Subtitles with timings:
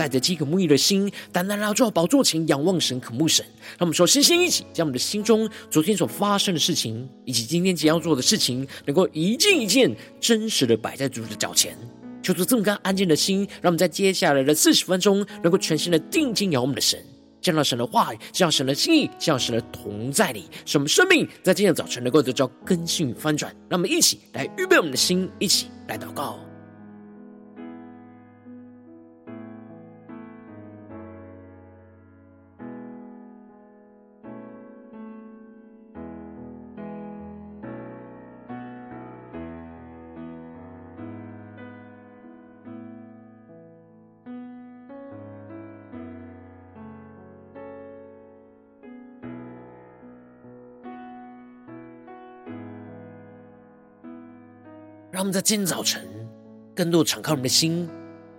[0.00, 3.44] 带着饥渴沐浴的心，单单来到宝座前，仰望神、渴慕神。
[3.76, 11.76] 让我们说，身心一起，将我们的心中昨天所发生的事情，以及今天即将要做的事情，能够一件一件真实的摆在主的脚前。
[12.22, 16.98] 求主这么干安静的心，让我们在接下来的四十分钟，能够全心的定睛仰望我们的神，
[17.42, 23.54] 见到神的话语，见到神的心意，见到神的同在里，使我们生命在今天早晨能够得到更新与翻转。
[23.68, 26.49] 让我们一起来预备我们的心，一起来祷告。
[55.20, 56.02] 让我们在今天早晨，
[56.74, 57.86] 更多敞开我们的心，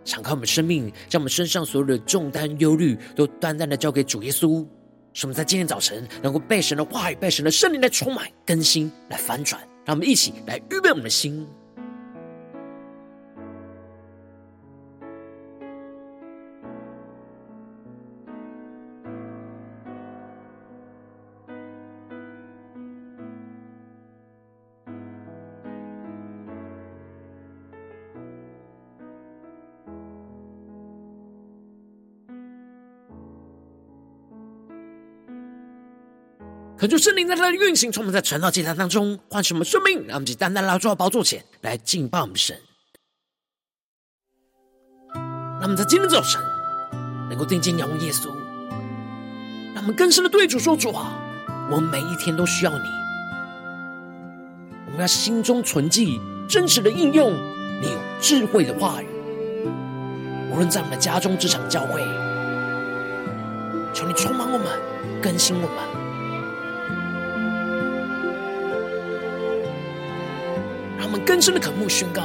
[0.04, 4.66] 敞开我们生命，将我们身上所有的重担、忧虑，都淡淡的交给主耶稣。
[5.14, 9.62] 使我们在今天早晨，能够被神的话语、被神的圣灵来充满、更新、来反转。
[9.86, 11.48] 让我们一起来预备我们的心。
[36.82, 42.60] 可就圣灵在他的运行，充满在传道祭坛当中，唤醒我们生命，让我们以单单来到宝座前来敬拜我们神。
[45.14, 46.42] 让我们在今天早晨
[47.30, 48.30] 能够定睛仰望耶稣，
[49.76, 51.22] 让我们更深的对主说：“主啊，
[51.70, 52.84] 我们每一天都需要你。
[54.88, 57.32] 我们要心中存记真实的应用
[57.80, 59.06] 你有智慧的话语，
[60.52, 62.02] 无论在我们的家中、职场、教会，
[63.94, 64.68] 求你充满我们，
[65.22, 65.78] 更新我们。”
[71.26, 72.22] 更深的渴慕宣告，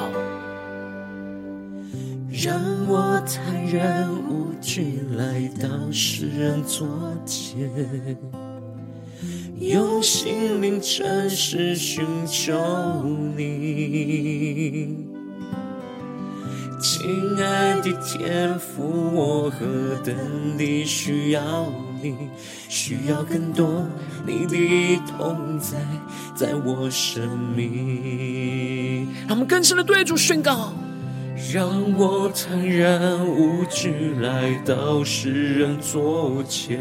[2.31, 6.89] 让我坦然无惧来到世人座
[7.25, 7.71] 前，
[9.59, 12.53] 用心灵诚实寻求
[13.37, 15.07] 你，
[16.81, 18.83] 亲爱的天父，
[19.15, 19.67] 我何
[20.05, 20.15] 等
[20.59, 21.43] 地需要
[22.03, 22.29] 你，
[22.69, 23.87] 需要更多
[24.27, 25.79] 你的同在，
[26.35, 29.09] 在我生命。
[29.27, 30.73] 让我们更深的对主宣告，
[31.53, 36.79] 让我坦然无惧来到世人座前，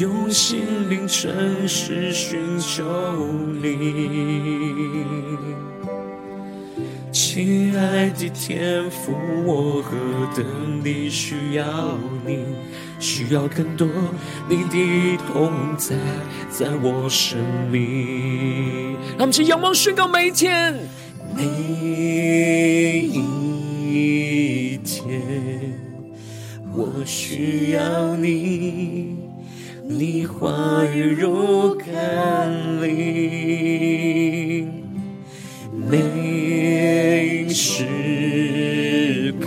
[0.00, 2.82] 用心灵诚实寻求
[3.62, 4.84] 你。
[7.14, 9.12] 亲爱的天父，
[9.46, 9.94] 我何
[10.36, 12.40] 等地需要你，
[12.98, 13.86] 需要更多
[14.48, 15.48] 你的同
[15.78, 15.94] 在，
[16.50, 17.38] 在我生
[17.70, 18.96] 命。
[19.10, 20.74] 让我们去仰望宣告每一天，
[21.36, 21.44] 每
[23.84, 25.22] 一天，
[26.74, 29.14] 我需要你，
[29.88, 34.83] 你话语如甘霖，
[35.86, 39.46] 每时刻，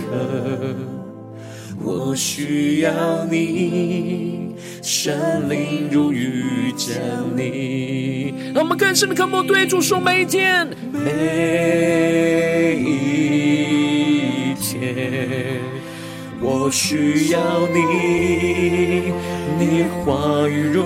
[1.82, 6.96] 我需要你，圣灵如雨降
[7.36, 8.34] 临。
[8.54, 15.60] 让我们更深的渴慕对主说：每一天，每一天，
[16.40, 19.12] 我需要你，
[19.58, 20.84] 你话语如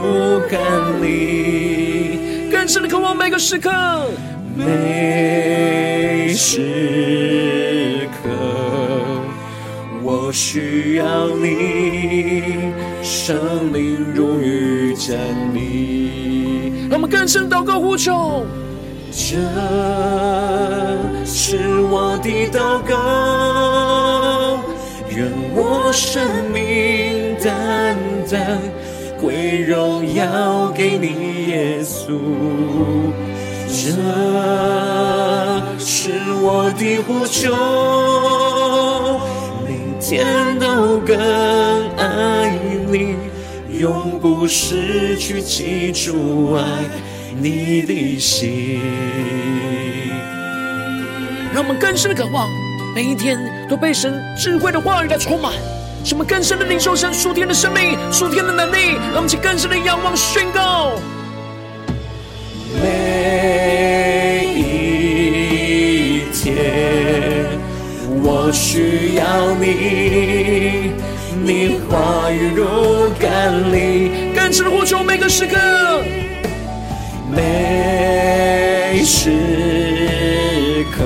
[0.50, 0.58] 甘
[1.02, 2.50] 霖。
[2.50, 3.70] 更深的渴望每个时刻。
[4.54, 8.28] 每时刻，
[10.02, 12.72] 我需要你，
[13.02, 15.16] 生命如雨降
[15.54, 16.88] 临。
[16.90, 18.44] 让我们更深祷告呼求，
[19.10, 19.38] 这
[21.24, 24.58] 是我的祷告，
[25.16, 26.22] 愿我生
[26.52, 27.96] 命单
[28.30, 28.60] 单
[29.18, 32.18] 归荣耀给你，耶稣。
[33.74, 33.88] 这
[35.78, 37.56] 是我的呼求，
[39.66, 41.16] 每天都更
[41.96, 42.54] 爱
[42.86, 43.16] 你，
[43.78, 46.62] 永不失去记住爱
[47.34, 48.78] 你的心。
[51.54, 52.46] 让我们更深的渴望，
[52.94, 53.38] 每一天
[53.70, 55.50] 都被神智慧的话语来充满，
[56.04, 58.96] 什么更深的领受神属天的生命、属天的能力。
[59.06, 60.92] 让我们去更深的仰望宣告。
[62.74, 63.51] 每
[68.52, 70.92] 需要你，
[71.42, 75.56] 你话语如甘霖，更深的呼求每个时刻，
[77.30, 81.02] 每时刻，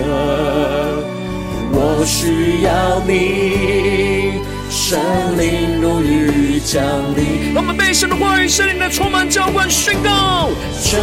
[1.73, 4.99] 我需要你，圣
[5.39, 6.83] 灵如雨降
[7.17, 7.55] 临。
[7.55, 10.51] 让我们被神的话语、圣灵的充满浇灌宣告。
[10.83, 10.99] 这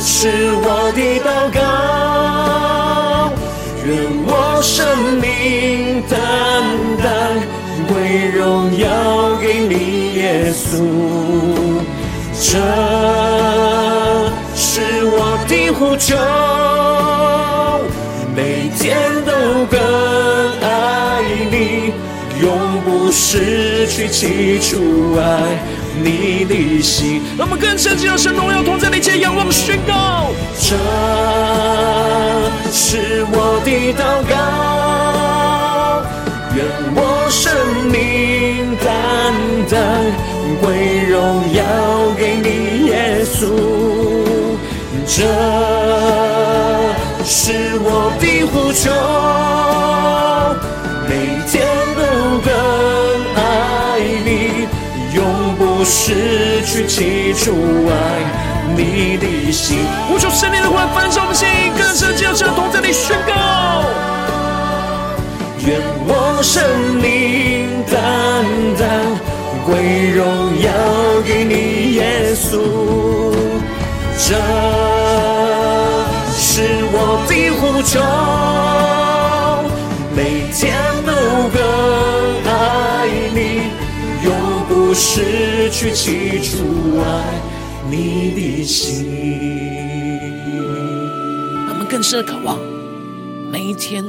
[0.00, 1.60] 是我的祷告，
[5.20, 6.18] 命单
[7.02, 7.06] 单
[7.88, 10.82] 归荣耀给你，耶稣。
[12.36, 12.58] 这
[14.54, 16.16] 是我的呼求，
[18.34, 19.30] 每天都
[19.66, 19.78] 更
[20.60, 21.92] 爱你，
[22.40, 22.44] 永
[22.84, 25.22] 不失去起初爱
[26.02, 27.22] 你的心。
[27.38, 30.32] 让我们更深进入神荣耀同在的一切仰望宣告。
[30.60, 30.76] 这
[32.86, 34.32] 是我的祷告，
[36.54, 36.58] 愿
[36.94, 37.00] 我
[37.30, 37.42] 生
[37.90, 37.96] 命
[38.76, 38.86] 单
[39.70, 39.74] 单
[40.60, 40.66] 归
[41.08, 41.16] 荣
[41.54, 41.58] 耀
[42.14, 42.92] 给你，耶
[43.24, 43.40] 稣。
[45.06, 45.16] 这
[47.24, 48.22] 是我的
[48.52, 48.84] 呼求，
[51.08, 51.12] 每
[51.50, 51.64] 天
[51.96, 52.00] 都
[52.44, 52.48] 更
[53.34, 53.42] 爱
[54.26, 54.28] 你，
[55.14, 55.18] 永
[55.56, 57.42] 不失去起初
[57.88, 57.92] 爱
[58.76, 59.78] 你的心。
[60.08, 62.26] 呼求圣灵的话，焚烧我们心，更深进
[66.44, 66.62] 生
[67.00, 68.44] 命单
[68.78, 68.84] 单
[69.64, 70.22] 归荣
[70.60, 70.68] 耀
[71.26, 72.60] 给你，耶稣。
[74.18, 74.36] 这
[76.36, 77.98] 是我的呼求，
[80.14, 80.20] 每
[80.52, 80.62] 天
[81.06, 81.10] 都
[81.48, 81.58] 更
[82.52, 82.52] 爱
[83.34, 83.72] 你，
[84.22, 84.28] 永
[84.68, 87.04] 不失去起初爱
[87.90, 89.06] 你的心。
[91.66, 92.58] 他们更深的渴望，
[93.50, 94.04] 每一天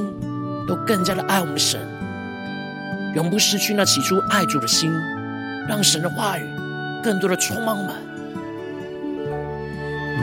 [0.67, 1.79] 都更加的爱我们神，
[3.15, 4.91] 永不失去那起初爱主的心，
[5.69, 6.44] 让神的话语
[7.01, 7.77] 更多的充满。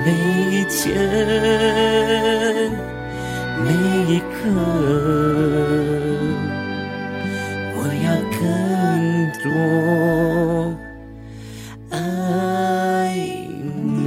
[0.04, 0.12] 每
[0.50, 0.94] 一天，
[3.64, 3.72] 每
[4.12, 4.34] 一刻，
[7.74, 8.40] 我要更
[9.42, 10.76] 多
[11.96, 11.96] 爱
[14.04, 14.06] 你。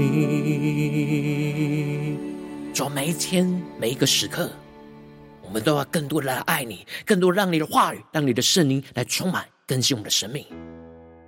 [2.72, 3.50] 主，每一天，
[3.80, 4.65] 每一个时刻，我
[5.56, 10.46] 我们都要更多的来爱你，更多让你的话语，让你的圣灵来充满更新我们的生命。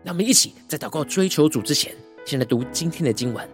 [0.04, 1.96] 让我们一起在祷告追求主之前，
[2.26, 3.50] 先来读今天的经文。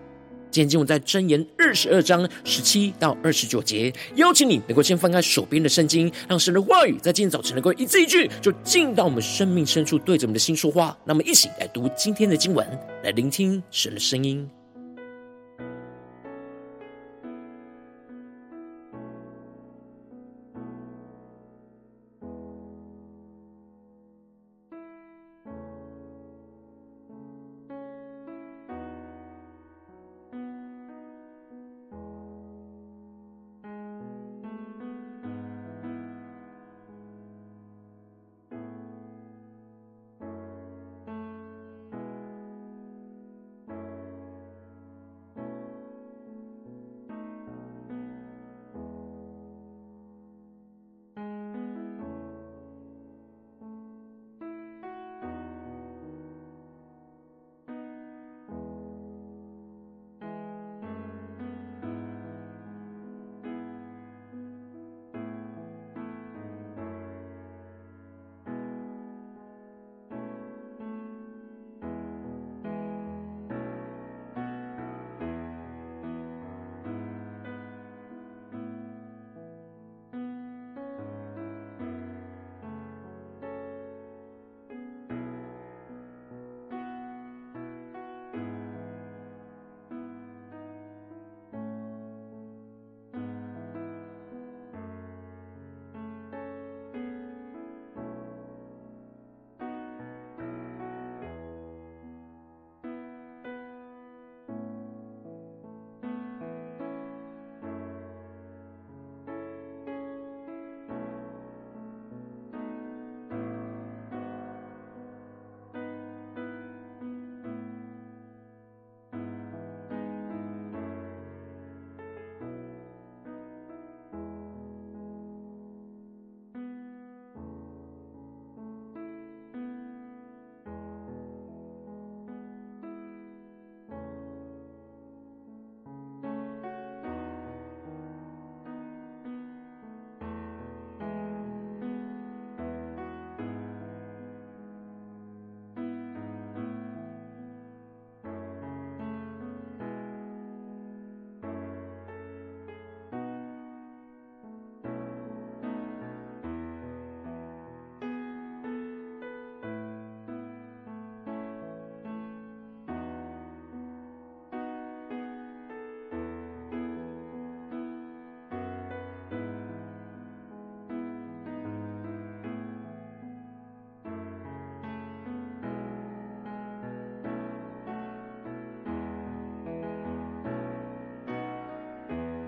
[0.50, 10.98] 今天经文在箴言二十二章十七到二十九节，邀请你能够先翻开手边的圣经，让神的话语在今天早晨能够一字一句，就进到我们生命深处，对着我们的心说话。
[11.06, 12.68] 那么，一起来读今天的经文，
[13.04, 14.50] 来聆听神的声音。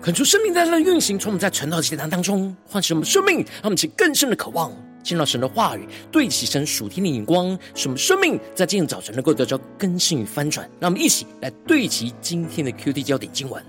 [0.06, 4.70] 恳求生命在那运行，从我们在晨祷祭坛当中唤醒我们生命，让我们起更深的渴望，
[5.02, 10.64] 见到神的话语，对齐神属天的眼光，使我们生命在今天早晨能够得到更新与翻转。
[10.78, 13.60] 让我们一起来对齐今天的 QD 焦点经文，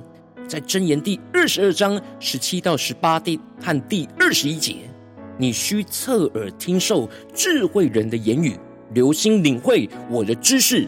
[0.47, 4.75] 在箴言第二十二章十七到十八第和第二十一节，
[5.39, 8.55] 你需侧耳听受智慧人的言语，
[8.93, 10.87] 留心领会我的知识。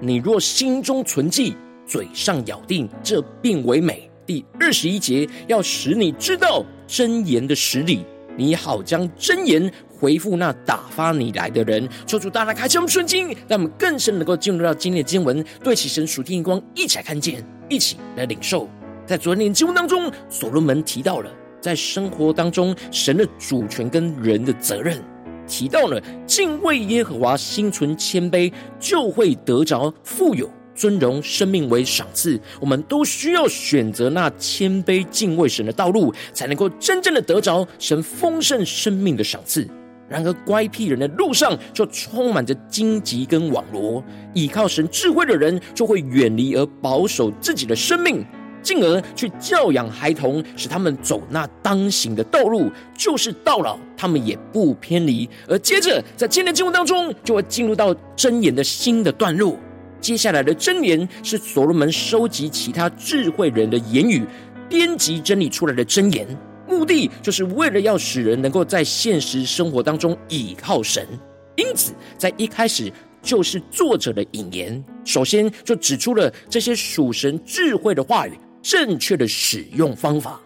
[0.00, 1.54] 你若心中存记，
[1.86, 4.10] 嘴上咬定，这便为美。
[4.26, 8.04] 第二十一节，要使你知道真言的实理，
[8.36, 11.88] 你好将真言回复那打发你来的人。
[12.06, 18.68] 求主大大开启我们圣经，让我们更深能够进入到今天的经文，对齐神属天光，一起来看见，一起来领受。
[19.06, 25.02] 在昨天的经文当中，所罗门提到了在生活当中神的主权跟人的责任，
[25.46, 28.50] 提到了敬畏耶和华，心存谦卑，
[28.80, 30.50] 就会得着富有。
[30.74, 39.66] 尊荣生命为赏赐，我们都需要选择那谦卑敬畏神的道路，才能够真正的得着神丰盛生命的赏赐。
[40.06, 44.04] 然而，乖僻人的路上就充满着荆棘跟网罗，
[44.34, 48.22] 倚靠神智慧的人就会远离而保守自己的生命，
[48.62, 55.28] 进而去教养孩童，使他们走那当行的道路，就是到老他们也不偏离。
[55.48, 59.58] 而接着，在今天的经文当中，就会进入到箴言的新的段落。
[60.04, 64.22] 接下来的箴言是所罗门收集其他智慧人的言语，
[64.68, 66.28] 编辑整理出来的箴言，
[66.68, 71.08] 目的就是为了要使人能够在现实生活当中倚靠神。
[71.56, 72.92] 因此，在一开始
[73.22, 80.38] 就是作者的引言，首先就指出了这些属神智慧的话语正确的使用方法，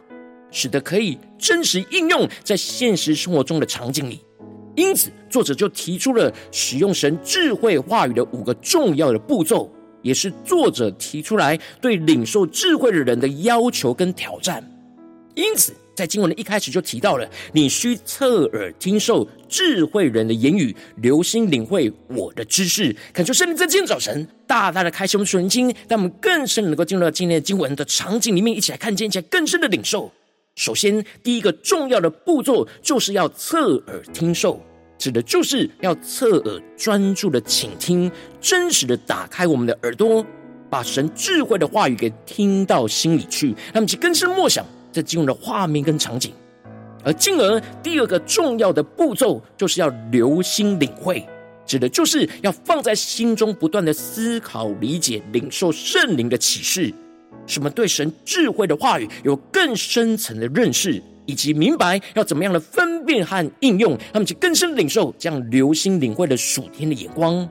[0.52, 4.20] 使得可以真实应用在现实生活中的场景里。
[4.78, 9.68] 因此，作者就提出了使用神智慧话语的五个重要的步骤，
[10.02, 14.62] 也是作者提出来对领受智慧的人的要求跟挑战。
[15.34, 22.94] 因此，在经文的一开始就提到了，你需侧耳听受智慧人的言语，留心领会我的知识。
[23.12, 30.12] 恳求圣灵在今天早晨大大的开启我们属灵经，让我们更深能够进入到今天的经文的场景里面，一起来看见，一起来更深的领受。
[30.54, 34.60] 首先，第一个重要的步骤就是要侧耳听受。
[34.98, 40.26] 指的就是要侧耳专注的倾听，真实的打开我们的耳朵，
[40.68, 46.32] 把神智慧的话语给听到心里去，那么去更深默想这进入的画面跟场景。
[47.04, 51.24] 而进而第二个重要的步骤，就是要留心领会，
[51.64, 56.92] 指的就是要放在心中不断的思考、理解、领受圣灵的启示，
[57.46, 61.00] 使我们对神智慧的话语有更深层的认识。
[61.28, 67.46] 以及明白要怎么样的分辨和应用，他们去更深领受这样留心领会的属天的眼光。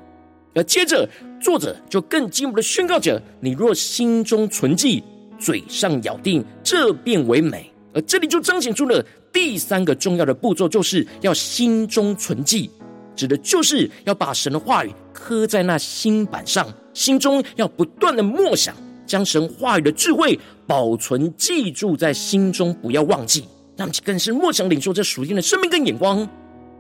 [0.56, 1.08] 而接着，
[1.40, 5.04] 作者就更进一步的宣告着：你若心中存记，
[5.38, 7.72] 嘴上咬定，这便为美。
[7.94, 12.72] 而这里就彰显出了第三个重要的步骤，就是要心中存记，
[13.16, 23.46] 指的就是要把神的话语刻在那心板上，心中要不断的默想，将神话语的智慧保存记住在心中，不要忘记。
[23.78, 26.28] 让其更是默想领受这属天的生命跟眼光，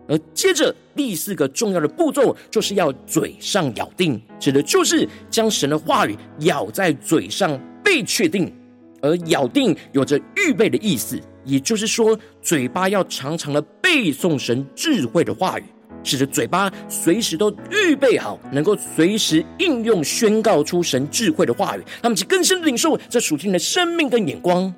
[0.07, 8.51] 而接着第四个重要的步骤，就是要嘴上咬定，指的就是将神的话语咬在嘴上，被确定。
[8.99, 15.63] 而咬定有着预备的意思，也就是说，嘴巴要常常的背诵神智慧的话语，
[16.03, 24.73] 使得嘴巴随时都预备好，能够随时应用宣告出神智慧的话语，让其更深领受这属天的生命跟眼光。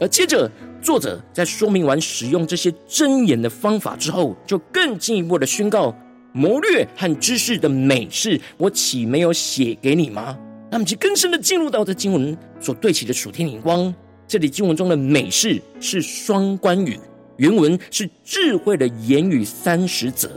[0.00, 0.50] 而接着，
[0.82, 5.94] 作者在说明完使用这些箴言的方法之后，就更进一步的宣告：
[6.32, 10.38] 谋略和知识的美事，我岂没有写给你吗？
[10.70, 13.94] 那么，就更深的进入到这经文所对齐的属天灵光。
[14.26, 16.98] 这里经文中的美事是双关语，
[17.36, 20.30] 原文是智慧的言语三十则。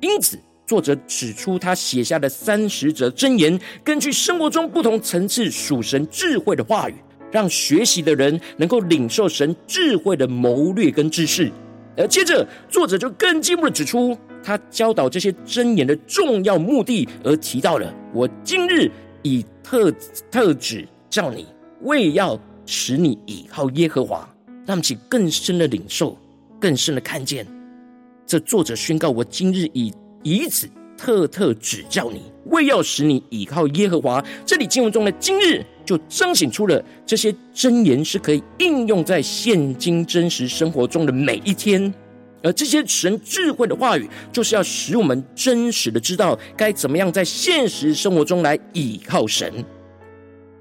[0.00, 6.94] 因此，作者指出他写下的三十则箴言，根据生活中不同层次属神智慧的话语。
[7.32, 11.50] 让学习的人能够领受神智慧的谋略跟知识，
[11.96, 18.90] 而接着作者就更进一步的指出，他教导这些箴言的重要目的，而提到了我今日
[19.22, 19.90] 以特
[20.30, 21.46] 特指叫你，
[21.80, 24.28] 为要使你倚靠耶和华，
[24.66, 26.16] 让其更深的领受，
[26.60, 27.46] 更深的看见。
[28.26, 34.22] 这作者宣告：我今日以以此特特指叫你，为要使你倚靠耶和华。
[34.44, 35.64] 这里经文中的今日。
[35.84, 41.92] 就彰显出了这些箴言是可以应用在现今真实生活中的每一天，
[42.42, 49.52] 而这些神智慧的话语，就是要使我们真实的知道该怎么样在现实生活中来倚靠神。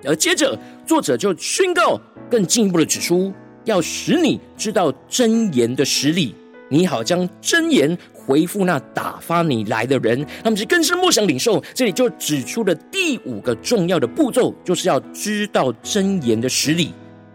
[0.03, 1.99] 而接着，作者就宣告
[2.29, 3.31] 更进一步的指出，
[3.65, 6.33] 要使你知道箴言的实力，
[6.69, 10.25] 你好将箴言回复那打发你来的人。
[10.43, 16.93] 他们是更深默想领受，这里就指出了第五个重要的步骤，就是要知道真言的实理。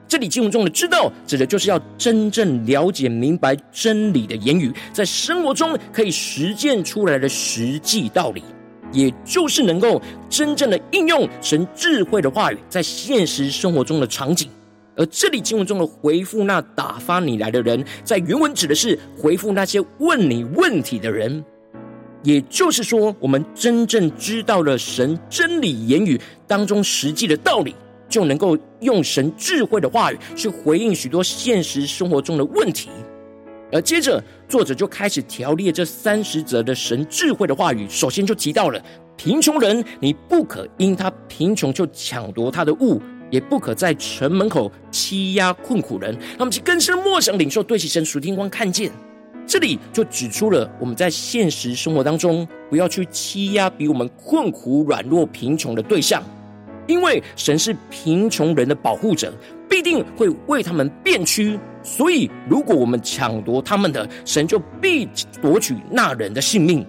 [0.08, 8.44] 这里经文中的“知道”指的就是要真正了解明白真理的言语，在生活中可以实践出来的实际道理，
[8.92, 10.00] 也就是能够
[10.30, 14.48] 真正的应用神智慧的话语在现实生活中的场景。
[14.96, 21.44] 而这里经文中的回复那打发你来的人，在原文指的是回复那些问你问题的人。
[22.22, 27.74] 也就是说，我们真正知道了神真理言语当中实际的道理，
[28.08, 32.88] 就能够用神智慧的话语去回应许多现实生活中的问题。
[33.71, 37.86] 而接着，作者就开始条列这三十则的神智慧的话语。
[37.88, 38.82] 首先就提到了
[39.16, 43.00] 贫穷人，你不可因他贫穷就抢夺他的物。
[43.30, 46.17] 也不可在城门口欺压困苦人。
[46.39, 48.91] 那么，其更深默想领受，对其神属天光看见，
[49.47, 56.23] 这里就指出了我们在现实生活当中，不要去欺压比我们困苦、软弱、贫穷的对象，
[56.86, 59.32] 因为神是贫穷人的保护者，
[59.69, 61.58] 必定会为他们变屈。
[61.82, 65.08] 所以，如果我们抢夺他们的，神就必
[65.41, 66.84] 夺取那人的性命。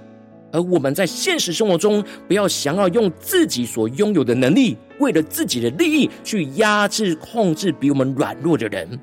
[0.57, 8.99] 而我们在现实生活中，不要想要用自己所拥有的能力，为了自己的利益去压制、控制比我们软弱的人，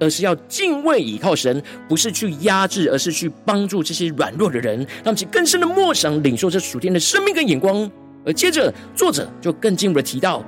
[0.00, 7.90] 而是要敬畏倚靠神，不是去压制，而是去帮助这些软弱的人，让其更深的默想、领受这属天的生命跟眼光。
[8.24, 10.42] 而接着，作者就更进一步的提到：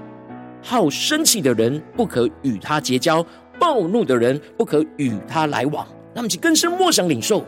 [0.62, 3.22] 好生气的人不可与他结交，
[3.60, 5.86] 暴怒的人不可与他来往。
[6.14, 7.44] 让其更深默想、领受。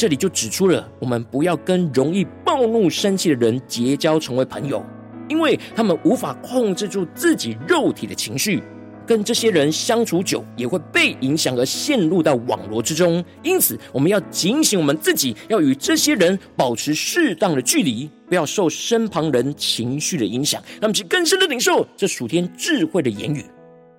[0.00, 4.82] 这里就指出了，我们不要跟容易暴怒、生气的人结交，成为朋友，
[5.28, 8.62] 因为他们无法控制住自己肉体的情绪，
[9.06, 13.22] 跟这些人相处久，也会被影响而陷入到网罗之中。
[13.42, 23.44] 因此，我们要警醒我们自己，要与这些人保持适当的距离，不要受身旁人情绪的影响，让我们去更深的领受这属天智慧的言语。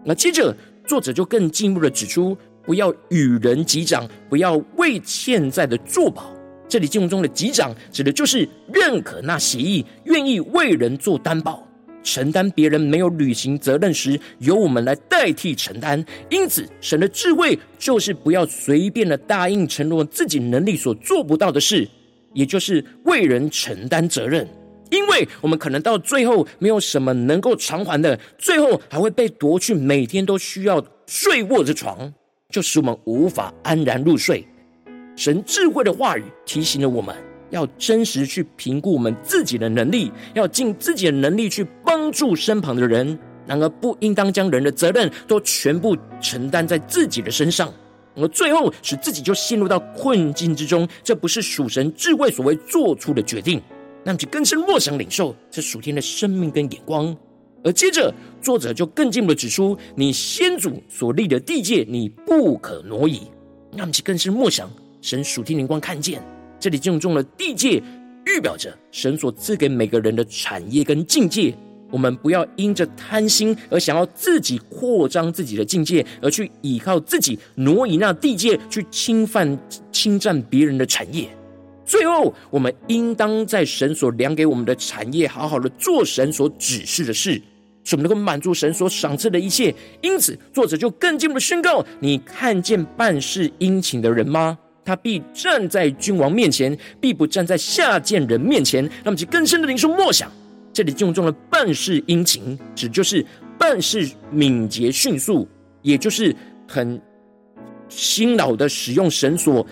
[0.04, 2.36] 那接着，作者就更进一步的指出。
[2.66, 6.32] 不要与人击掌，不要为欠债的作保。
[6.68, 11.68] 这里经文中的击掌，指的就是认可那协议，愿意为人做担保，
[12.02, 16.02] 承担别人没有履行责任时，由我们来代替承担。
[16.30, 21.86] 因此，神的智慧就是不要随便的答应承诺自己能力所做不到的事，
[22.34, 24.48] 也就是为人承担责任。
[24.90, 32.14] 因为我们可能到最后没有什么能够偿还的，最后还会被夺去每天都需要睡卧的床。
[32.52, 34.46] 就使我们无法安然入睡。
[35.16, 37.16] 神智慧的话语提醒了我们，
[37.50, 43.18] 要真实去评估我们自己的能力，要尽自己的能力去帮助身旁的人。
[43.48, 47.74] 然而，不应当将人的责任都全部承担在自己的身上，
[48.16, 50.88] 而最后使自己就陷入到困境之中。
[51.04, 53.62] 这不是属神智慧所为做出的决定。
[54.04, 57.16] 那么，就更深默想领受这属天的生命跟眼光。
[57.64, 63.22] 而接着，作者就更进一步的指出，你先祖所立的地界，你不可挪移。
[63.74, 64.70] 那么，其更是默想
[65.02, 66.22] 神属天灵光看见，
[66.60, 67.82] 这里经文中的地界，
[68.26, 71.56] 预表着神所赐给每个人的产业跟境界。
[71.92, 79.60] 我们不要因着贪心而想要自己扩张自己的境界，而去依靠自己挪移那地界，去侵犯、
[79.92, 81.28] 侵占别人的产业。
[81.86, 87.42] 最后，我们应当在神所量给我们的产业，好好的做神所指示的事。
[87.84, 94.58] 使我们能够满足神所赏赐的一切，因此作者就更进一步的宣告：你看见办事殷勤的人吗？
[94.84, 98.90] 他必站在君王面前，必不站在下贱人面前。
[99.04, 100.30] 那么，其更深的领受默想，
[100.74, 103.24] 这里经文中的办事殷勤，指就是
[103.60, 105.48] 办事敏捷迅速，
[105.84, 106.36] 也就是
[106.68, 107.00] 很
[107.90, 109.66] 辛劳的使用神所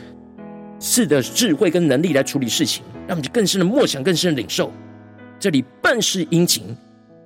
[0.79, 2.83] 赐的智慧跟能力来处理事情。
[3.07, 4.71] 那么，就更深的默想，更深的领受，
[5.39, 6.63] 这里办事殷勤。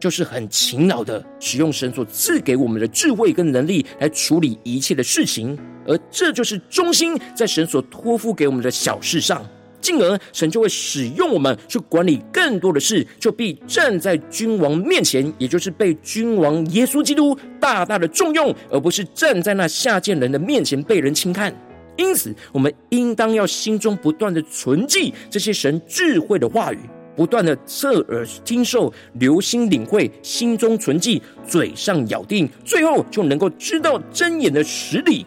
[0.03, 9.41] 就是很勤劳的使用神所赐给我们的智慧跟能力来处理一切的事情，而这就是忠心在神所托付给我们的小事上，
[9.79, 21.55] 进而神就会使用我们去管理更多的事，就必站在君王面前，也就是被君王耶稣基督大大的重用，而不是站在那下贱人的面前被人轻看。
[21.95, 26.79] 因此，我们应当要心中不断的存记这些神智慧的话语。
[27.15, 35.25] 不断的侧耳听受，留心领会，心中存记，嘴上咬定，最后就能够知道真言的实理，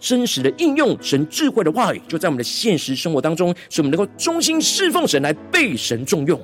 [0.00, 6.40] 真实的应用神智慧的话语，就在我们的现实生活当中，使我们能够忠心侍奉神，来被神重用。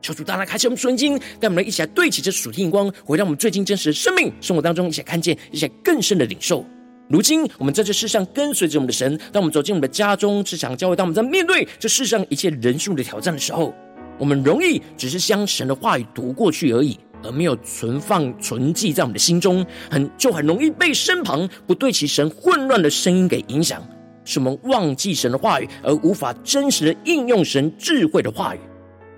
[0.00, 6.64] 求主大大开启我们属灵经，带我们一起来对齐这属天眼光，回到我们最近真实的生命生活当中，一起来看见，一起来更深的领受。
[7.08, 13.74] 如今我们在这世上跟随着我们的神，当我们走进我们的家中、职场、教会，当我们在面对这世上一切人数的挑战的时候，
[14.18, 23.82] 我们容易只是将神的话语读过去而已，而没有存放、存记在我们的心中，很就很容易被身旁不对其神混乱的声音给影响，
[24.26, 28.58] 使我们忘记神的话语，而无法真实的应用神智慧的话语。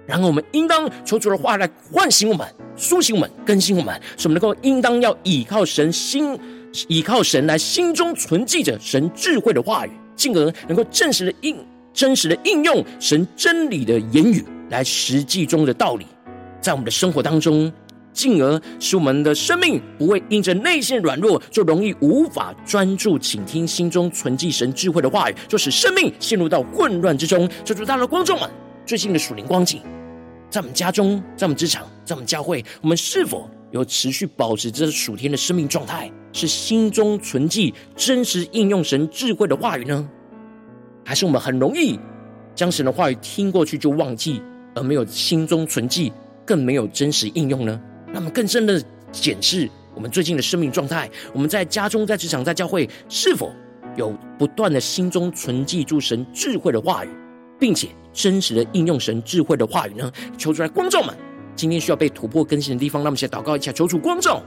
[0.07, 6.38] 然后我们应当求主的话来唤醒我们、苏醒我们、更新我们，使我们能够应当要倚靠神心。
[6.88, 11.56] 依靠神来心中存记着神智慧的话语，进而能够真实的应
[11.92, 16.06] 真实的应用神真理的言语来实际中的道理，
[16.61, 17.72] 在我们的生活当中，
[18.12, 27.48] 进而使我们的生命不会因着内心软弱就容易无法专注倾听心中存记神智慧的话语，就使生命陷入到混乱之中。
[27.64, 28.48] 求主大的观众们，
[28.87, 29.80] 最近的属灵光景，
[30.48, 36.11] 在我们家中，在我们职场，在我们教会，我们是否有持续保持着属天的生命状态？
[36.33, 40.09] 是心中存记真实应用神智慧的话语呢？
[41.04, 41.98] 还是我们很容易
[42.54, 44.40] 将神的话语听过去就忘记，
[44.74, 46.12] 而没有心中存记，
[46.46, 47.80] 更没有真实应用呢？
[48.12, 48.80] 那么更深的
[49.11, 53.52] 检视我们最近的生命状态，我们在家中、在职场、在教会，是否
[53.96, 57.09] 有不断的心中存记住神智慧的话语，
[57.59, 60.12] 并且真实的应用神智慧的话语呢？
[60.38, 61.12] 求出来，光照们，
[61.61, 64.42] 今天需要被突破更新的地方，让我们先祷告一下，求主光照。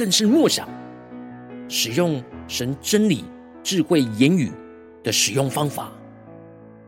[0.00, 0.66] 更是默想，
[1.68, 3.22] 使用神真理、
[3.62, 4.50] 智慧言语
[5.04, 5.92] 的使用方法，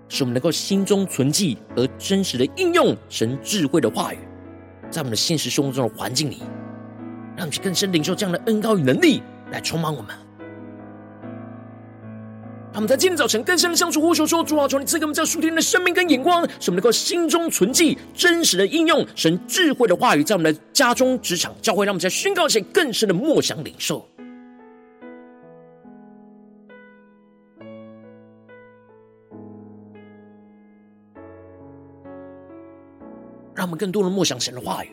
[0.09, 4.18] 使我们能够心中存记而真实的应用神智慧的话语，
[4.90, 6.38] 在我们的现实生活中的环境里，
[7.37, 10.16] 让我们更深领受这样的恩膏与能力来充满我们。
[12.74, 24.08] 他们在今天早晨更深的向主呼求说：“主啊，求你赐给我们这属天的生命跟眼光，使我们能够心中存记真实的应用神智慧的话语，在我们的家中、职场、教会，让我们在宣告前更深的默想领受，
[33.54, 34.88] 让我们更多的默想神的话语，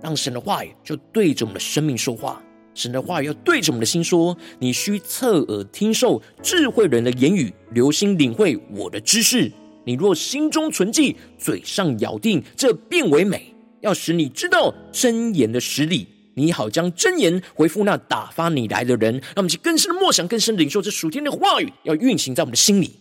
[0.00, 2.40] 让神的话语就对着我们的生命说话。”
[2.78, 9.50] 神的话语要对着我们的心说：“你需侧耳听受智慧人的言语，留心领会我的知识。
[9.84, 13.52] 你若心中存记，嘴上咬定，这便为美。
[13.80, 19.14] 要使你知道真言的实力，你好将真言回复那打发你来的人。
[19.14, 22.92] 让我们去更深的默想，更深的领受这属天的话语，要运行在我们的心里。”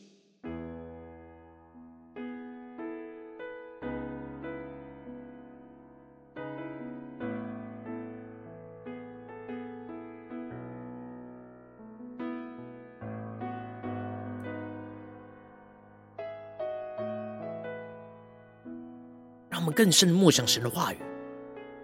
[19.77, 20.97] 更深的默想神的话语，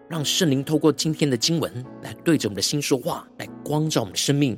[0.09, 4.57] 让圣灵透过今天的经文来对着我们的心说话，来光照我们的生命。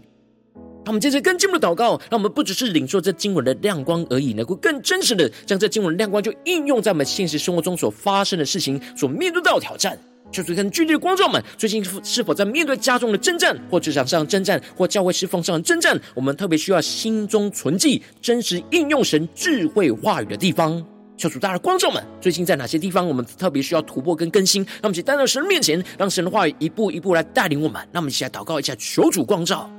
[0.86, 10.00] 让我们接着更进一步的祷告，让我们不只是领受这经文的亮光而已，能够更真实的将这经文亮光就应用在我们现实生活中所发生的事情、所面对到的挑战。
[10.32, 16.00] 就是跟具体的观众们，最近是否在面对家中的征战，或职场上征战，或教会侍奉上的征战？
[16.13, 20.86] 我们特别需要心中存记、真实应用神智慧话语的地方。
[21.17, 24.63] 求主大的观众们，最近在哪些地方我们特别需要突破跟更新？
[24.63, 27.82] 让我们一起带到神面前，让神的话语一步一步来带领我们。
[27.91, 29.69] 让我们一起来祷告一下，求主光照。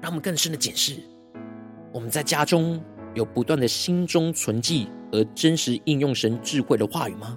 [0.00, 0.94] 让我们更深的检视，
[1.92, 2.82] 我们在家中
[3.14, 7.36] 有不断的心中存记而真实应用神智慧的话语吗？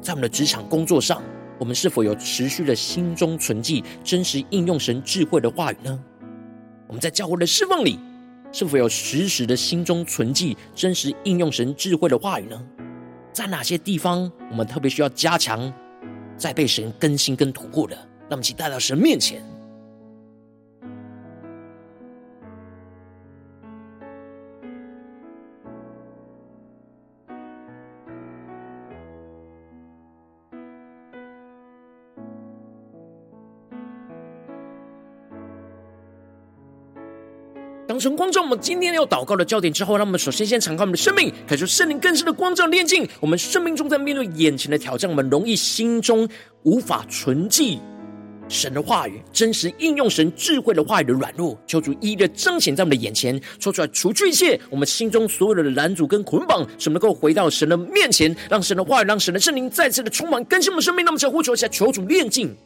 [0.00, 1.22] 在我们的职场工作上，
[1.58, 6.00] 我们是否有持续的心中存记、真实应用神智慧的话语呢？
[6.86, 7.98] 我们在教会的侍奉里，
[8.50, 12.60] 是否有实时的心中存记、真实应用神智慧的话语呢？
[13.32, 15.72] 在哪些地方，我们特别需要加强，
[16.36, 17.94] 在被神更新跟突破的？
[17.94, 19.42] 让我们一起带到神面前。
[38.00, 46.26] 当成光照我们今天要祷告的焦点之后，让我们首先先敞开我们的生命，感受圣灵更深的光照炼净我们生命中在面对眼前的挑战，我们容易心中
[46.62, 47.78] 无法存记
[48.48, 61.04] 神的话语，真实应用神智慧的话语的软弱，求主一一的彰显在我们的眼前，说出来除去一切我们心中所有的拦阻跟捆绑，使我们能够回到神的面前，让神的话语，让神的圣灵再次的充满更新我们生命。
[61.04, 62.56] 那么，就呼求一下，求主炼净。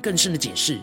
[0.00, 0.80] 更深的解释，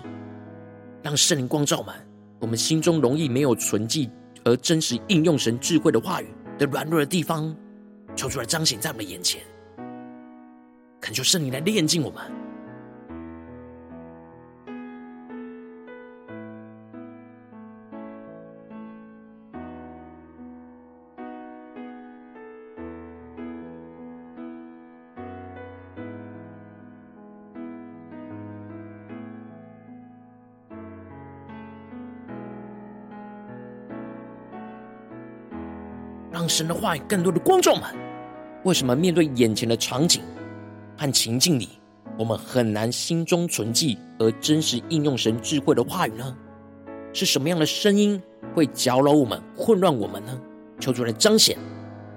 [1.04, 1.96] 让圣灵光照满
[2.40, 4.10] 我们心中容易没有存记
[4.44, 6.28] 而真实应用神智慧的话语
[6.58, 7.56] 的软弱的地方，
[8.16, 9.42] 求出来彰显在我们的眼前，
[11.02, 12.47] 恳求圣灵来炼净我们。
[36.58, 37.84] 神的话语更多的光照们，
[38.63, 40.24] 为什么面对眼前的场景
[40.98, 41.70] 和情境里，
[42.17, 46.36] 我们很难心中存记而真实应用神智慧的话语呢？
[47.13, 48.20] 是什么样的声音
[48.56, 50.36] 会搅扰我们、混乱我们呢？
[50.80, 51.56] 求主来彰显，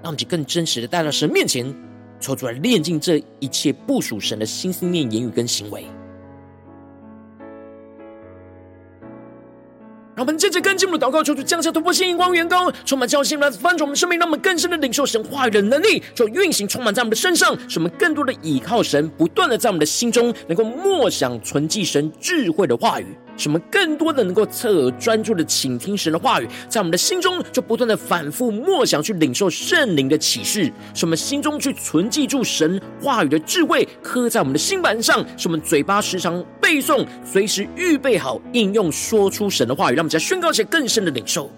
[0.01, 1.71] 让我们更真实的带到神面前，
[2.19, 5.85] 求主来炼净这一切不属神的心思念、言语跟行为。
[10.21, 23.07] 我们接着跟进我们的祷告，求主降下突破性、荧光、远高，充满教训来翻转我们生命，让我们更深的领受神话语的能力，就运行充满在我们的身上，使我们更多的倚靠神，不断的在我们的心中能够默想、存记神智慧的话语。
[23.37, 41.49] 使我们更多的能够侧耳专注的倾听神的话语，在我们的心中就不断的反复默想，去领受圣灵的启示，使我们心中去存记住神话语的智慧，刻在我们的心板上，使我们嘴巴时常背诵，随时预备好应用，说出神的话语，让我们在宣告一些更深的领受。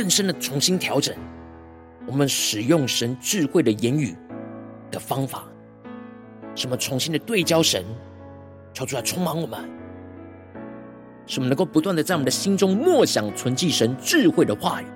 [0.00, 1.14] 更深的重新调整
[2.06, 4.16] 我们使用神智慧的言语
[4.90, 5.44] 的方法，
[6.54, 7.84] 什么重新的对焦神，
[8.72, 9.60] 求出来充满我们，
[11.26, 14.86] 什么能够不断的在我们的心中默想存记神智慧的话语。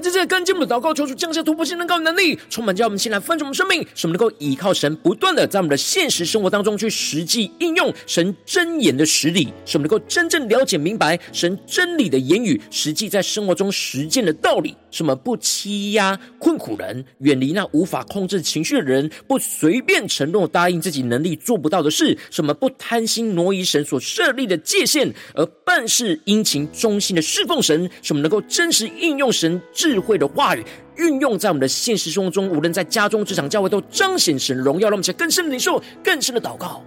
[0.00, 14.76] just 在跟进我们的祷告，求主降下突破性能高的能力，充满叫我们先来分盛我们生命，使我们能够依靠神，不断的在我们的现实生活当中去实际应用神真言的实理，使我们能够真正了解明白神真理的言语，实际在生活中实践的道理。
[14.90, 22.18] 什么不欺压困苦人，远离那无法控制情绪的人，不随便承诺答应自己能力做不到的事。
[22.28, 27.88] 什么不贪心挪移神所设立的界限，而办事殷勤忠心的侍奉神。
[28.02, 29.62] 什么能够真实应用神。
[29.72, 30.64] 智慧的话语
[30.96, 34.88] 运用在我们的现实生活中，无论在家中、职场、教会，都彰显神荣耀。
[34.88, 36.82] 让我们一起更深的领受、更深的祷告。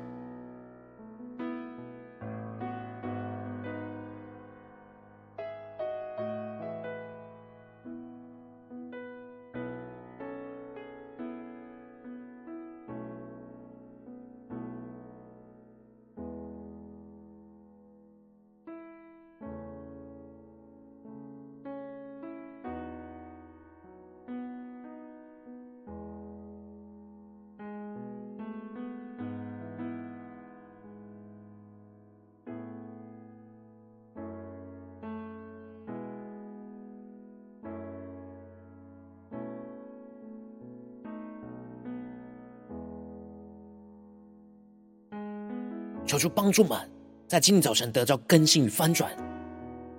[46.24, 46.80] 主帮助我们，
[47.28, 49.12] 在今天早晨得到更新与翻转，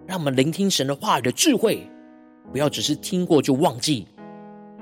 [0.07, 1.87] 让我们聆听神的话语的智慧，
[2.51, 4.07] 不要只是听过就忘记，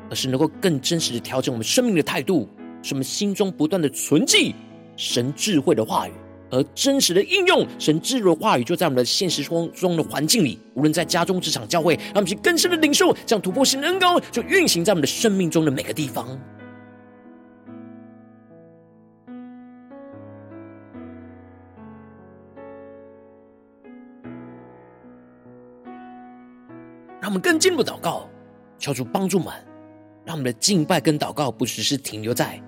[0.08, 2.48] 而是能够更真实的调整我们生命的态度，
[2.80, 4.54] 使我们心中不断的存记
[4.96, 6.12] 神智慧的话语，
[6.48, 16.38] 而真实的应用神智慧的话语，就在我们的现实中中的环境里，无论在家中、职场、教会，让我们去更深的领受，这样突破性的恩膏就运行在我们的生命中的每个地方。
[27.32, 28.28] 我们更进一步祷告，
[28.78, 29.54] 求主帮助我们，
[30.22, 32.60] 让我们的敬拜跟祷告不只是停留在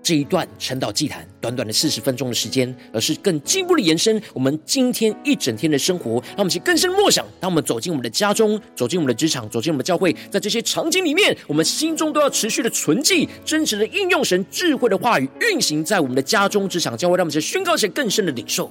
[0.00, 4.22] 这一段晨祷祭坛短短的四十分钟的时间，而是更进一步的延伸。
[4.32, 7.26] 我们今天一整天的生活，让我们去更深默想。
[7.40, 18.70] 当我们走进我们的家中，走进我们的职场，走进我们的教会，在这些场景里面，我们心中都要持续的存记，真实的应用神智慧的话语，运行在我们的家中、职场、教会，让我们去宣告一些更深的领受。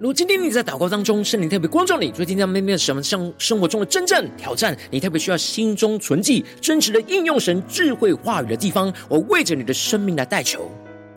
[0.00, 10.70] 如果今天你在祷告当中，圣灵特别光照你，最近在面对什么像生活中的真正挑战，你特别需要心中存记真实的应用神智慧话语的地方，我为着你的生命来代求。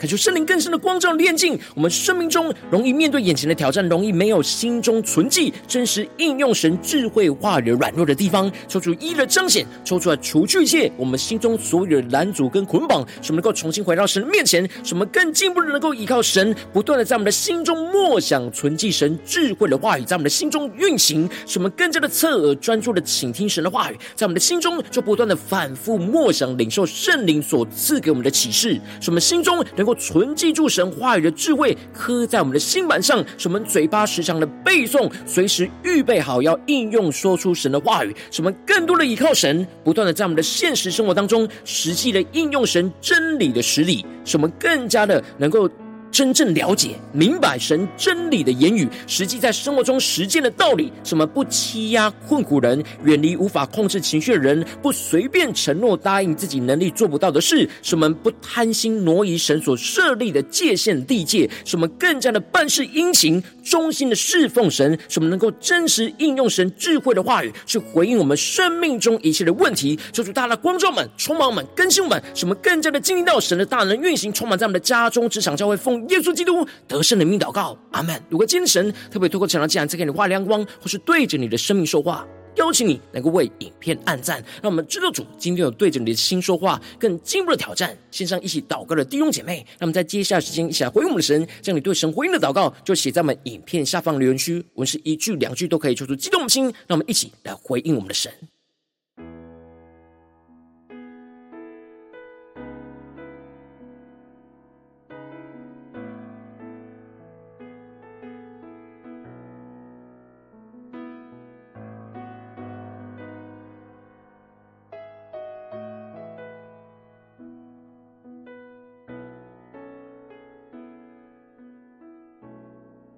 [0.03, 29.92] 恳求圣灵更深的光照炼净我们生命中容易面对眼前的挑战，容易没有心中存记真实应用神智慧话语软弱的地方，抽出一一的彰显，抽出来除去一切我们心中所有的拦阻跟捆绑，使我们能够重新回到神的面前，使我们更进一步的能够依靠神，不断的在我们的心中默想存记神智慧的话语，在我们的心中运行，使我们更加的侧耳专注的倾听神的话语，在我们的心中就不断的反复默想领受圣灵所赐给我们的启示，使我们心中能够。
[29.95, 45.69] 纯记住神话语的智慧，刻在我们的心板上，使我们嘴巴时常的背诵，随时预备好要应用说出神的话语，使我们更多的依靠神，不断的在我们的现实生活当中实际的应用神真理的实力，使我们更加的能够。
[46.13, 50.93] 真正了解、明白神真理的言语，实际在生活中实践的道理。
[51.03, 57.67] 什么不欺压困苦人，远离无法控制情绪的人，不随便承诺答应自己能力做不到的事。
[57.81, 61.49] 什么不贪心挪移神所设立的界限地界。
[61.65, 64.97] 什么更加的办事殷勤、忠心的侍奉神。
[65.07, 69.97] 什么能够真实应用神智慧的话语，去回应我们生命中一切的问题。
[70.11, 75.93] 求主大大的光照们、充满我们、更新我们，什么更加的经历到神的大能运行，充满在我们的家中、职场、教会，奉。
[76.09, 78.21] 耶稣基督得胜的命祷告，阿门。
[78.29, 87.97] 如果今天神特别透过这场，既然在给你画亮光，或是对着你的生命说话，邀请你能够为影片按赞，让我们知道主今天有对着你的心说话，更进一步的挑战。
[88.11, 96.65] 线上一起祷告的弟兄姐妹，那么在接下来时间一起来回应我们的神，将你对神回应的祷告就写在我们影片下方留言区，无论是一句两句都可以，说出激动的心。
[96.87, 98.31] 让我们一起来回应我们的神。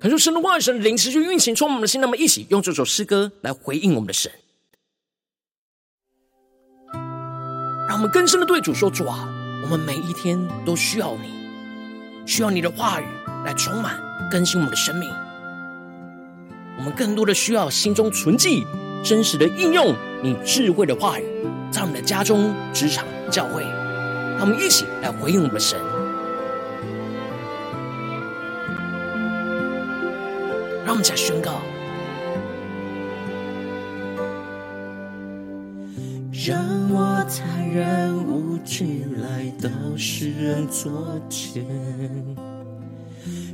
[0.06, 2.00] 传出神的话语，神的灵持续运行，充满我们的心。
[2.00, 4.32] 那么，一起用这首诗歌来回应我们的神，
[7.88, 9.28] 让我们更深的对主说：“主啊，
[9.64, 11.32] 我们每一天都需要你，
[12.28, 13.06] 需要你的话语
[13.44, 14.00] 来充满
[14.30, 15.10] 更新我们的生命。
[16.78, 18.64] 我们更多的需要心中存记
[19.04, 21.24] 真实的应用你智慧的话语，
[21.72, 23.64] 在我们的家中、职场、教会。
[24.38, 25.80] 让我们一起来回应我们的神。”
[31.06, 31.62] 下宣告，
[36.32, 36.58] 让
[36.90, 41.64] 我坦然无惧来到世人桌前，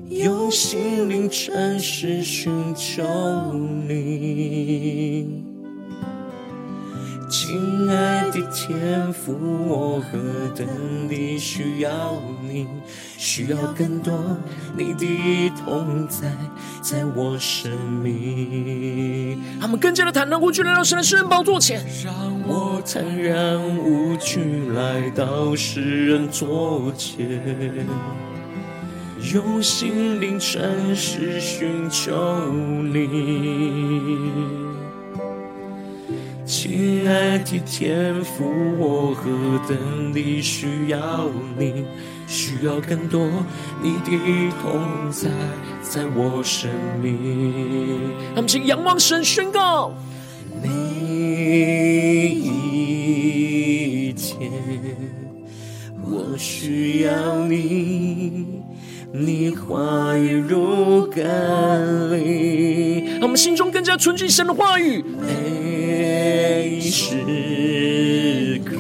[0.10, 3.04] 用心灵诚实寻求
[3.86, 5.44] 你。
[7.30, 9.34] 亲爱的天父，
[9.68, 10.18] 我何
[10.54, 10.68] 等
[11.08, 12.68] 地需要你，
[13.18, 14.14] 需要更多
[14.78, 16.30] 你的同在，
[16.82, 17.72] 在我生
[18.04, 19.42] 命。
[19.60, 22.14] 他们更加的坦然无惧来到神的施恩宝座前，让
[22.48, 27.86] 我坦然无惧来到世人座前，
[29.34, 32.12] 用心灵诚实寻求
[32.52, 33.08] 你。
[36.44, 39.30] 亲爱的天父，我何
[39.70, 41.86] 等地需要你，
[42.32, 43.28] 需要更多
[43.84, 44.18] 你的
[44.62, 45.30] 同在，
[45.82, 46.72] 在我生
[47.04, 48.00] 命。
[48.34, 49.94] 他们请仰望神宣告：
[50.64, 50.70] 每
[52.30, 54.50] 一天，
[56.06, 58.46] 我需要你，
[59.12, 63.20] 你话语如甘霖。
[63.20, 65.04] 让我们心中更加纯净神的话语。
[65.20, 68.74] 每时刻，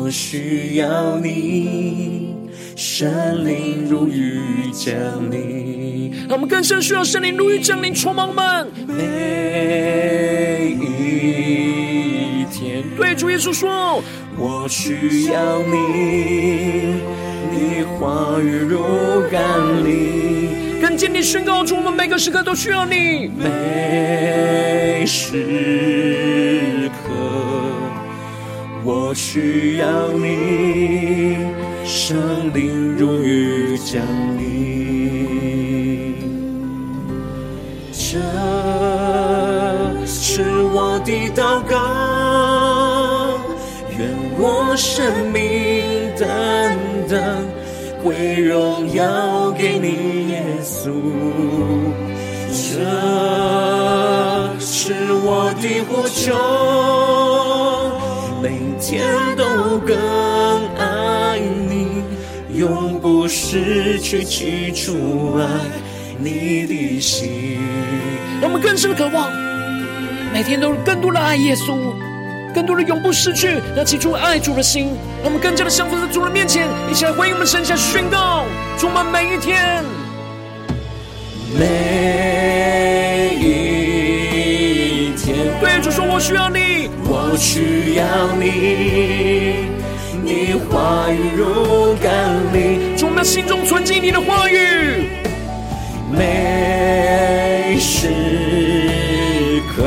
[0.00, 2.36] 我需要你，
[2.76, 4.40] 圣灵如雨
[4.72, 4.94] 降
[5.28, 6.12] 临。
[6.28, 8.68] 让我们更深需要圣灵如雨降临，充满我们。
[8.86, 14.00] 每一天，对主耶稣说，
[14.36, 17.02] 我需要你，
[17.50, 18.84] 你话语如
[19.30, 20.80] 甘霖。
[20.80, 23.28] 更坚定宣告出，我们每个时刻都需要你。
[23.36, 27.07] 每时刻，
[28.90, 31.36] 我需要你，
[31.84, 32.16] 圣
[32.54, 34.02] 灵如雨降
[34.38, 36.16] 临。
[37.92, 38.18] 这
[40.06, 41.76] 是我的祷告，
[43.98, 44.08] 愿
[44.38, 45.44] 我生命
[46.18, 46.74] 单
[47.10, 47.44] 单
[48.02, 50.90] 归荣耀给你，耶稣。
[52.50, 52.56] 这
[54.58, 56.32] 是我的呼求，
[58.90, 59.04] 天
[59.36, 59.94] 都更
[60.78, 62.02] 爱你，
[62.58, 65.46] 永不失去起初爱
[66.16, 67.58] 你的心。
[68.40, 69.30] 让我们更深的渴望，
[70.32, 71.76] 每天都更多的爱耶稣。
[72.54, 74.86] 更多的永不失去那起初爱主的心，
[75.22, 78.46] 让我们更加的降服在主的面前，一起来回应我们神下宣告，
[78.78, 79.84] 充满每一天，
[81.58, 85.36] 每一天。
[85.60, 86.77] 对主说：“我需要你，我
[87.38, 88.04] 需要
[88.38, 89.70] 你，
[90.24, 95.08] 你话语如甘霖。”从，我们心中存进你的话语，
[96.10, 98.08] 每时
[99.74, 99.84] 刻。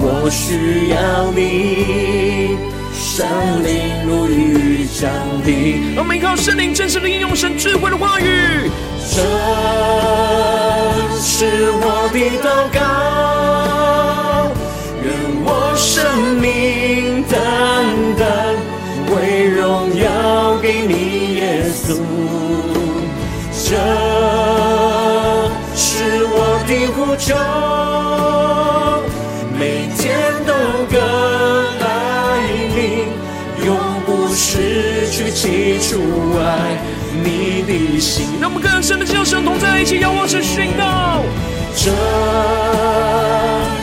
[0.00, 2.56] 我需要你，
[2.92, 3.26] 圣
[3.62, 5.08] 灵如雨降
[5.46, 5.94] 临。
[5.94, 8.68] 让我们依靠圣灵真实的应用神智慧的话语。
[9.10, 9.22] 这
[11.20, 12.78] 是我的祷告，
[15.78, 17.38] 生命单
[18.18, 18.56] 单
[19.14, 21.96] 为荣耀给你，耶稣。
[23.52, 23.76] 这
[25.76, 27.34] 是我的呼求。
[29.56, 30.52] 每天都
[30.90, 30.98] 更
[31.80, 31.86] 爱
[32.74, 32.78] 你，
[33.64, 33.68] 永
[34.04, 35.88] 不失去起初
[36.38, 36.42] 爱
[37.22, 38.26] 你的心。
[38.40, 41.22] 让我们更深的叫声同在一起，仰望神宣告。
[41.76, 41.90] 这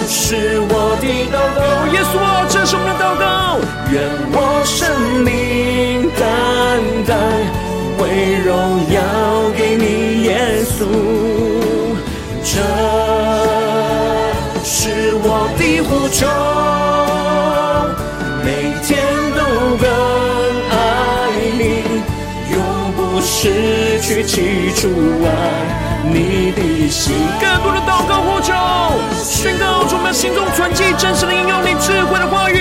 [0.07, 0.59] 是
[2.11, 3.23] 稣啊，这是我们的祷告。
[3.91, 4.01] 愿
[4.31, 4.79] 我生
[5.23, 6.23] 命单
[7.05, 7.17] 单
[7.99, 8.03] 为
[8.43, 8.49] 荣
[8.91, 8.97] 耀
[9.55, 10.29] 给你，耶
[10.65, 10.77] 稣。
[12.43, 12.53] 这
[14.63, 16.25] 是我的呼求，
[18.43, 18.47] 每
[18.83, 18.89] 天
[19.35, 19.39] 都
[19.77, 19.85] 更
[20.71, 20.73] 爱
[21.57, 21.61] 你，
[22.53, 22.55] 永
[22.95, 24.89] 不失去起初
[25.25, 25.27] 爱
[26.11, 27.13] 你的心。
[27.39, 28.53] 更多的祷告呼求，
[29.45, 32.57] 宣告充满心中存记真实的应用你智慧的话语，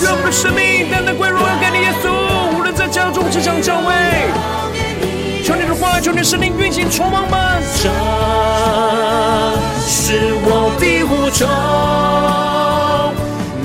[0.00, 3.92] 让我们的生命单单归荣耀给你耶稣，无论在家中职场教会。
[5.42, 7.60] 求你的话，求你的圣灵运行充满们。
[7.82, 7.90] 这
[9.84, 11.44] 是我的呼求，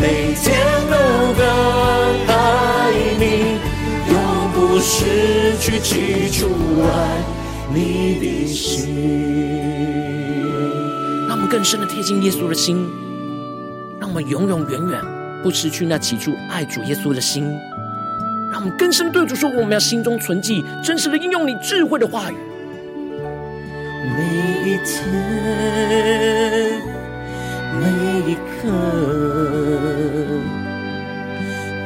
[0.02, 0.58] 每天
[0.90, 0.98] 都
[1.38, 1.46] 更
[2.34, 2.90] 爱
[3.20, 3.62] 你，
[4.10, 4.18] 永
[4.52, 6.50] 不失去起初
[6.82, 6.90] 爱
[7.72, 8.90] 你的心。
[11.54, 12.90] 更深的贴近耶稣的心，
[14.00, 15.00] 让我们永永远远
[15.44, 17.44] 不失去那起初爱主耶稣的心。
[18.52, 22.36] 让我们更深对主说：“我们要心中存记，真实的应用你智慧的话语。
[24.18, 26.82] 每一天，
[27.80, 27.86] 每
[28.32, 28.68] 一刻，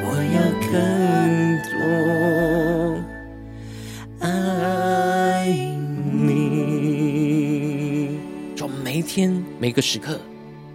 [0.06, 0.40] 我要
[0.72, 0.72] 更
[1.68, 1.76] 多
[4.26, 5.46] 爱
[6.26, 6.38] 你。
[8.56, 10.20] 从每天每个时刻，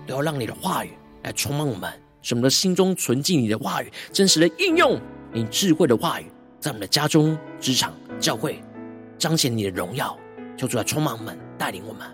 [0.07, 0.91] 都要让你的话语
[1.23, 1.89] 来充满我们，
[2.21, 5.01] 使我们的心中存进你的话语，真实的应用
[5.33, 6.27] 你智慧的话语，
[6.59, 8.61] 在我们的家中、职场、教会，
[9.19, 10.19] 彰显你的荣耀。
[10.57, 12.07] 求主来充满我们，带领我们。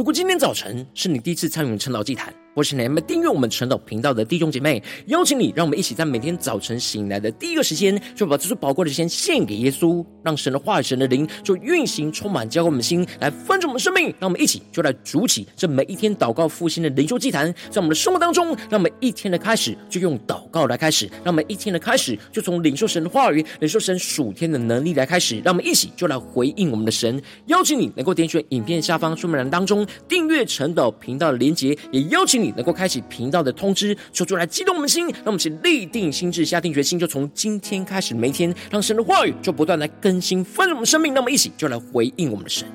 [0.00, 14.12] 如果今天早晨是你第一次参与称老祭坛，或是你们订阅我们晨祷频道的弟兄姐妹，邀请你，让我们一起在每天早晨醒来的第一个时间，就把这最宝贵的时间献给耶稣，让神的话语、神的灵就运行、充满，浇灌我们的心，来分盛我们生命。
[14.18, 27.22] 让我们一起就来主起这每一天祷告复兴的灵修祭坛，在我们的生活当中，让我们一天的开始就用祷告来开始，让我们一天的开始就从领受神的话语、领受神属天的能力来开始，让我们一起就来回应我们的神。
[27.46, 42.66] 邀请你能够点选影片下方说明栏当中订阅晨祷频道的连结，也邀请你能够开启频道的通知，说出来激动我们的心，让我们先立定心智，下定决心，就从今天开始，每天，让神的话语就不断来更新丰盛我们生命，那么一起就来回应我们的神。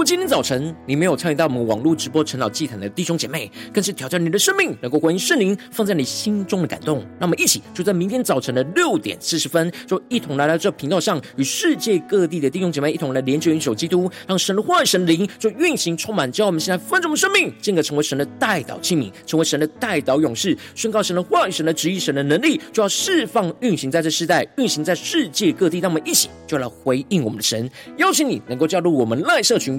[0.00, 7.00] 果今天早晨你没有参与到我们网络直播晨祷祭坛的弟兄姐妹，更是挑战你的生命，能够关于圣灵放在你心中的感动。
[7.18, 25.78] 让我们一起就在明天早晨的六点四十分，就一同来到这频道上，与世界各地的弟兄姐妹一同来连接、元首基督，让神的话语、神灵就运行、充满，叫我们现在丰盛我们生命，进而成为神的代祷器皿，成为神的代祷勇士，宣告神的话语、神的旨意、神的能力，就要释放、运行在这世代，运行在世界各地。
[25.78, 29.78] 让我们一起就来回应我们的神，邀请你能够加入我们赖社群。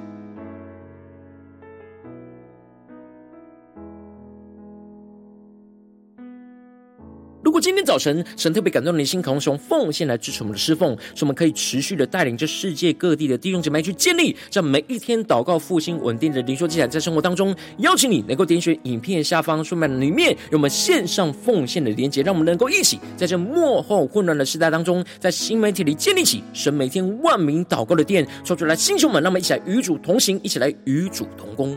[7.43, 31.75] 如果今天早晨神特别感动你的心，渴望使用奉献来支持我们的侍奉，使我们可以持续的带领着世界各地的弟兄姐妹去建立这样每一天祷告复兴稳定的灵修祭坛，在生活当中，邀请你能够点选影片下方说明里面有我们线上奉献的连结，让我们能够一起在这幕后混乱的时代当中，在新媒体里建立起神每天万名祷告的殿，说出来，弟兄们，让我们一起来与主同行，一起来与主同工。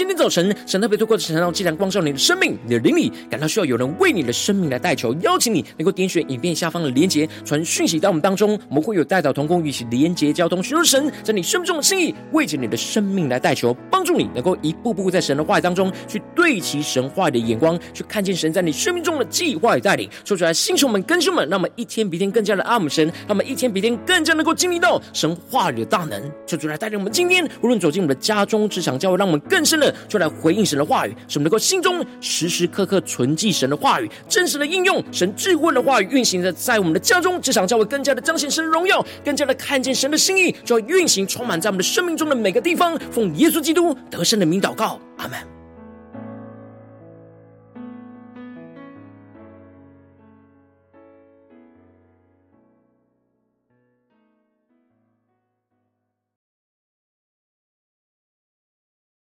[0.00, 20.08] 今天早晨，神特别透过晨祷祭坛光照你的生命，你的灵里感到需要有人为你的生命来代求，邀请你能够点选影片下方的连结，传讯息到我们当中，我们会有代祷同工与其连结交通，寻求神在你生命中的心意，为着你的生命来代求，帮助你能够一步步在神的话语当中去对齐神话语的眼光，去看见神在你生命中的计划与带领。
[20.24, 26.18] 说出来，星球们、更新们，让我们一天比一天更加的爱慕神，让我们一天比一天更加能够经历到神话语的大能。
[26.46, 29.60] 求主来带领我们今天，无论走进我们的家中、职场、教会，让我们更。
[29.70, 42.98] 深的就来回应神的话语，使我们能够心中时时刻刻存记神的话语，真实的应用神智慧的话语，运行在在我们的家中，这场教会更加的彰显神的荣耀，更加的看见神的心意，就要运行充满在我们的生命中的每个地方。
[43.10, 45.59] 奉耶稣基督得胜的名祷告，阿门。